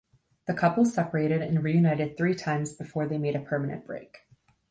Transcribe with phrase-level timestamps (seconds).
[0.47, 4.25] The couple separated and reunited three times before they made a permanent break.